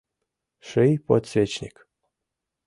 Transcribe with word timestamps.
Ший 0.67 0.93
подсвечник! 1.05 1.75